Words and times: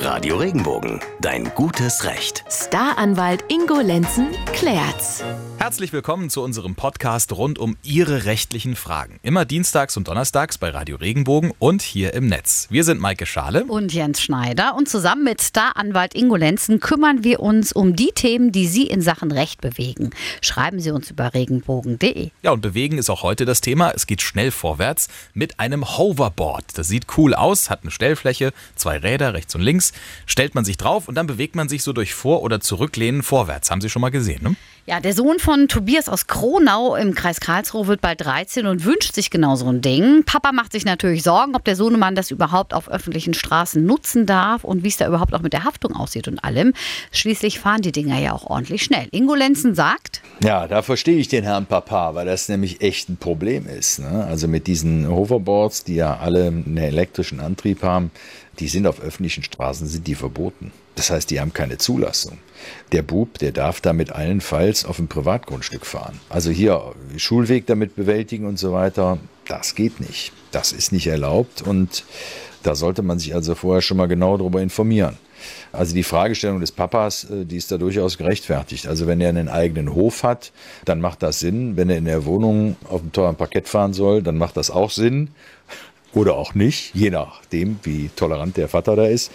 Radio 0.00 0.36
Regenbogen, 0.36 1.00
dein 1.20 1.50
gutes 1.56 2.04
Recht. 2.04 2.44
Staranwalt 2.48 3.44
Ingo 3.48 3.80
Lenzen 3.80 4.28
klärt's. 4.58 5.22
Herzlich 5.58 5.92
willkommen 5.92 6.30
zu 6.30 6.42
unserem 6.42 6.74
Podcast 6.74 7.32
rund 7.32 7.58
um 7.58 7.76
Ihre 7.82 8.24
rechtlichen 8.24 8.74
Fragen. 8.74 9.20
Immer 9.22 9.44
dienstags 9.44 9.96
und 9.96 10.08
donnerstags 10.08 10.58
bei 10.58 10.70
Radio 10.70 10.96
Regenbogen 10.96 11.52
und 11.58 11.82
hier 11.82 12.14
im 12.14 12.26
Netz. 12.26 12.66
Wir 12.70 12.82
sind 12.82 13.00
Maike 13.00 13.26
Schale 13.26 13.64
und 13.64 13.92
Jens 13.92 14.20
Schneider 14.20 14.74
und 14.76 14.88
zusammen 14.88 15.24
mit 15.24 15.42
Staranwalt 15.42 16.14
Ingo 16.14 16.36
Lenzen 16.36 16.80
kümmern 16.80 17.22
wir 17.22 17.40
uns 17.40 17.72
um 17.72 17.94
die 17.94 18.12
Themen, 18.12 18.50
die 18.50 18.66
Sie 18.66 18.84
in 18.84 19.00
Sachen 19.00 19.30
Recht 19.30 19.60
bewegen. 19.60 20.10
Schreiben 20.40 20.80
Sie 20.80 20.90
uns 20.90 21.10
über 21.10 21.34
regenbogen.de. 21.34 22.30
Ja, 22.42 22.50
und 22.50 22.60
bewegen 22.60 22.98
ist 22.98 23.10
auch 23.10 23.22
heute 23.22 23.44
das 23.44 23.60
Thema. 23.60 23.90
Es 23.90 24.06
geht 24.06 24.22
schnell 24.22 24.50
vorwärts 24.50 25.08
mit 25.34 25.60
einem 25.60 25.98
Hoverboard. 25.98 26.64
Das 26.74 26.88
sieht 26.88 27.06
cool 27.16 27.34
aus, 27.34 27.70
hat 27.70 27.82
eine 27.82 27.90
Stellfläche, 27.90 28.52
zwei 28.74 28.96
Räder 28.96 29.34
rechts 29.34 29.54
und 29.54 29.60
links 29.60 29.92
stellt 30.26 30.54
man 30.54 30.64
sich 30.64 30.78
drauf 30.78 31.06
und 31.08 31.14
dann 31.14 31.26
bewegt 31.28 31.54
man 31.54 31.68
sich 31.68 31.82
so 31.82 31.92
durch 31.92 32.14
Vor- 32.14 32.42
oder 32.42 32.60
Zurücklehnen 32.60 33.22
vorwärts. 33.22 33.70
Haben 33.70 33.80
Sie 33.80 33.90
schon 33.90 34.02
mal 34.02 34.10
gesehen, 34.10 34.42
ne? 34.42 34.47
them 34.48 34.56
Ja, 34.88 35.00
der 35.00 35.12
Sohn 35.12 35.38
von 35.38 35.68
Tobias 35.68 36.08
aus 36.08 36.28
Kronau 36.28 36.96
im 36.96 37.14
Kreis 37.14 37.40
Karlsruhe 37.40 37.88
wird 37.88 38.00
bald 38.00 38.22
13 38.22 38.64
und 38.64 38.86
wünscht 38.86 39.14
sich 39.14 39.28
genau 39.28 39.54
so 39.54 39.68
ein 39.68 39.82
Ding. 39.82 40.24
Papa 40.24 40.50
macht 40.52 40.72
sich 40.72 40.86
natürlich 40.86 41.22
Sorgen, 41.22 41.54
ob 41.54 41.62
der 41.62 41.76
Sohnemann 41.76 42.14
das 42.14 42.30
überhaupt 42.30 42.72
auf 42.72 42.88
öffentlichen 42.88 43.34
Straßen 43.34 43.84
nutzen 43.84 44.24
darf 44.24 44.64
und 44.64 44.84
wie 44.84 44.88
es 44.88 44.96
da 44.96 45.06
überhaupt 45.06 45.34
auch 45.34 45.42
mit 45.42 45.52
der 45.52 45.64
Haftung 45.64 45.94
aussieht 45.94 46.26
und 46.26 46.42
allem. 46.42 46.72
Schließlich 47.12 47.58
fahren 47.58 47.82
die 47.82 47.92
Dinger 47.92 48.18
ja 48.18 48.32
auch 48.32 48.46
ordentlich 48.46 48.82
schnell. 48.82 49.08
Ingo 49.10 49.34
Lenzen 49.34 49.74
sagt. 49.74 50.22
Ja, 50.42 50.66
da 50.66 50.80
verstehe 50.80 51.18
ich 51.18 51.28
den 51.28 51.44
Herrn 51.44 51.66
Papa, 51.66 52.14
weil 52.14 52.24
das 52.24 52.48
nämlich 52.48 52.80
echt 52.80 53.10
ein 53.10 53.18
Problem 53.18 53.66
ist. 53.66 53.98
Ne? 53.98 54.24
Also 54.24 54.48
mit 54.48 54.66
diesen 54.66 55.06
Hoverboards, 55.06 55.84
die 55.84 55.96
ja 55.96 56.16
alle 56.16 56.46
einen 56.46 56.78
elektrischen 56.78 57.40
Antrieb 57.40 57.82
haben, 57.82 58.10
die 58.58 58.68
sind 58.68 58.86
auf 58.86 59.00
öffentlichen 59.02 59.42
Straßen, 59.42 59.86
sind 59.86 60.06
die 60.06 60.14
verboten. 60.14 60.72
Das 60.98 61.10
heißt, 61.10 61.30
die 61.30 61.38
haben 61.38 61.52
keine 61.52 61.78
Zulassung. 61.78 62.38
Der 62.90 63.02
Bub, 63.02 63.38
der 63.38 63.52
darf 63.52 63.80
damit 63.80 64.10
allenfalls 64.10 64.77
auf 64.84 64.96
dem 64.96 65.08
Privatgrundstück 65.08 65.86
fahren. 65.86 66.20
Also 66.28 66.50
hier 66.50 66.94
Schulweg 67.16 67.66
damit 67.66 67.96
bewältigen 67.96 68.46
und 68.46 68.58
so 68.58 68.72
weiter, 68.72 69.18
das 69.46 69.74
geht 69.74 70.00
nicht. 70.00 70.32
Das 70.50 70.72
ist 70.72 70.92
nicht 70.92 71.06
erlaubt 71.06 71.62
und 71.62 72.04
da 72.62 72.74
sollte 72.74 73.02
man 73.02 73.18
sich 73.18 73.34
also 73.34 73.54
vorher 73.54 73.82
schon 73.82 73.96
mal 73.96 74.06
genau 74.06 74.36
darüber 74.36 74.60
informieren. 74.60 75.16
Also 75.72 75.94
die 75.94 76.02
Fragestellung 76.02 76.60
des 76.60 76.72
Papas, 76.72 77.24
äh, 77.24 77.44
die 77.44 77.56
ist 77.56 77.70
da 77.70 77.78
durchaus 77.78 78.18
gerechtfertigt. 78.18 78.86
Also 78.86 79.06
wenn 79.06 79.20
er 79.20 79.28
einen 79.28 79.48
eigenen 79.48 79.94
Hof 79.94 80.22
hat, 80.22 80.52
dann 80.84 81.00
macht 81.00 81.22
das 81.22 81.40
Sinn. 81.40 81.76
Wenn 81.76 81.90
er 81.90 81.98
in 81.98 82.06
der 82.06 82.24
Wohnung 82.24 82.76
auf 82.88 83.00
dem 83.00 83.12
teuren 83.12 83.36
Parkett 83.36 83.68
fahren 83.68 83.92
soll, 83.92 84.22
dann 84.22 84.36
macht 84.36 84.56
das 84.56 84.70
auch 84.70 84.90
Sinn 84.90 85.30
oder 86.14 86.36
auch 86.36 86.54
nicht, 86.54 86.94
je 86.94 87.10
nachdem, 87.10 87.78
wie 87.82 88.10
tolerant 88.16 88.56
der 88.56 88.68
Vater 88.68 88.96
da 88.96 89.06
ist. 89.06 89.30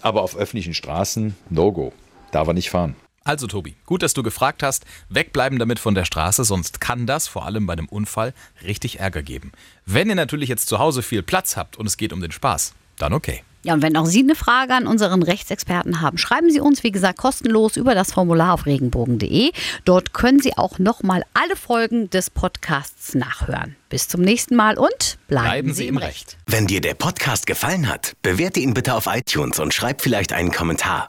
Aber 0.00 0.22
auf 0.22 0.36
öffentlichen 0.36 0.74
Straßen, 0.74 1.34
No-Go. 1.50 1.92
Darf 2.30 2.48
er 2.48 2.54
nicht 2.54 2.70
fahren. 2.70 2.94
Also 3.24 3.46
Tobi, 3.46 3.76
gut, 3.86 4.02
dass 4.02 4.14
du 4.14 4.22
gefragt 4.22 4.62
hast. 4.62 4.84
Wegbleiben 5.08 5.58
damit 5.58 5.78
von 5.78 5.94
der 5.94 6.04
Straße, 6.04 6.44
sonst 6.44 6.80
kann 6.80 7.06
das, 7.06 7.28
vor 7.28 7.46
allem 7.46 7.66
bei 7.66 7.74
einem 7.74 7.88
Unfall, 7.88 8.34
richtig 8.64 9.00
Ärger 9.00 9.22
geben. 9.22 9.52
Wenn 9.86 10.08
ihr 10.08 10.14
natürlich 10.14 10.48
jetzt 10.48 10.68
zu 10.68 10.78
Hause 10.78 11.02
viel 11.02 11.22
Platz 11.22 11.56
habt 11.56 11.76
und 11.76 11.86
es 11.86 11.96
geht 11.96 12.12
um 12.12 12.20
den 12.20 12.32
Spaß, 12.32 12.74
dann 12.98 13.12
okay. 13.12 13.42
Ja, 13.64 13.74
und 13.74 13.82
wenn 13.82 13.96
auch 13.96 14.06
Sie 14.06 14.20
eine 14.20 14.34
Frage 14.34 14.74
an 14.74 14.88
unseren 14.88 15.22
Rechtsexperten 15.22 16.00
haben, 16.00 16.18
schreiben 16.18 16.50
Sie 16.50 16.58
uns, 16.58 16.82
wie 16.82 16.90
gesagt, 16.90 17.18
kostenlos 17.18 17.76
über 17.76 17.94
das 17.94 18.12
Formular 18.12 18.54
auf 18.54 18.66
regenbogen.de. 18.66 19.52
Dort 19.84 20.12
können 20.12 20.40
Sie 20.40 20.58
auch 20.58 20.80
nochmal 20.80 21.24
alle 21.32 21.54
Folgen 21.54 22.10
des 22.10 22.28
Podcasts 22.28 23.14
nachhören. 23.14 23.76
Bis 23.88 24.08
zum 24.08 24.22
nächsten 24.22 24.56
Mal 24.56 24.78
und 24.78 25.18
bleiben, 25.28 25.46
bleiben 25.46 25.74
Sie 25.74 25.86
im 25.86 25.96
Recht. 25.96 26.36
Wenn 26.46 26.66
dir 26.66 26.80
der 26.80 26.94
Podcast 26.94 27.46
gefallen 27.46 27.88
hat, 27.88 28.14
bewerte 28.22 28.58
ihn 28.58 28.74
bitte 28.74 28.94
auf 28.94 29.06
iTunes 29.06 29.60
und 29.60 29.72
schreib 29.72 30.02
vielleicht 30.02 30.32
einen 30.32 30.50
Kommentar. 30.50 31.08